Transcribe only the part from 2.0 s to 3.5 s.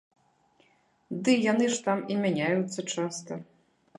і мяняюцца часта.